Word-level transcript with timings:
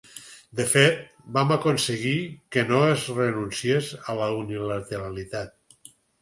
De 0.59 0.63
fet, 0.69 1.01
vam 1.35 1.51
aconseguir 1.55 2.13
que 2.55 2.63
no 2.71 2.79
es 2.95 3.05
renunciés 3.19 3.91
a 3.99 4.17
la 4.23 4.31
unilateralitat. 4.41 5.95